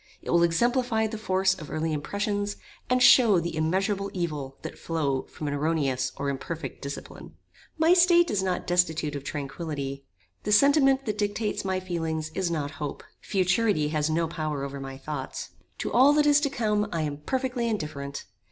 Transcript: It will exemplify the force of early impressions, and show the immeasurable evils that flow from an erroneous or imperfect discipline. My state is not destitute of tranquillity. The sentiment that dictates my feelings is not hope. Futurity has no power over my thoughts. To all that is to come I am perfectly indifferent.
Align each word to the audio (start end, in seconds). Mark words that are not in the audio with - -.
It 0.23 0.31
will 0.31 0.41
exemplify 0.41 1.05
the 1.05 1.19
force 1.19 1.53
of 1.53 1.69
early 1.69 1.93
impressions, 1.93 2.55
and 2.89 3.03
show 3.03 3.39
the 3.39 3.55
immeasurable 3.55 4.09
evils 4.15 4.53
that 4.63 4.79
flow 4.79 5.27
from 5.29 5.47
an 5.47 5.53
erroneous 5.53 6.11
or 6.17 6.27
imperfect 6.27 6.81
discipline. 6.81 7.35
My 7.77 7.93
state 7.93 8.31
is 8.31 8.41
not 8.41 8.65
destitute 8.65 9.15
of 9.15 9.23
tranquillity. 9.23 10.03
The 10.41 10.51
sentiment 10.53 11.05
that 11.05 11.19
dictates 11.19 11.63
my 11.63 11.79
feelings 11.79 12.31
is 12.33 12.49
not 12.49 12.71
hope. 12.81 13.03
Futurity 13.19 13.89
has 13.89 14.09
no 14.09 14.27
power 14.27 14.63
over 14.63 14.79
my 14.79 14.97
thoughts. 14.97 15.51
To 15.77 15.93
all 15.93 16.13
that 16.13 16.25
is 16.25 16.39
to 16.39 16.49
come 16.49 16.89
I 16.91 17.03
am 17.03 17.17
perfectly 17.17 17.69
indifferent. 17.69 18.25